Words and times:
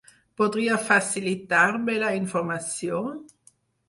Podria 0.41 0.77
facilitar-me 0.85 1.97
la 2.05 2.09
informació? 2.21 3.03